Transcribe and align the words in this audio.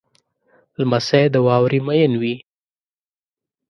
لمسی 0.79 1.23
د 1.33 1.35
واورې 1.45 1.79
مین 1.85 2.11
وي. 2.21 2.35